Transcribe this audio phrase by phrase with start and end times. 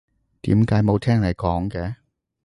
[0.41, 1.93] 點解冇聽你講嘅？